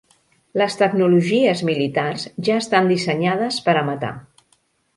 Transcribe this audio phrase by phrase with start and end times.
[0.61, 4.13] Les tecnologies militars ja estan dissenyades per a matar.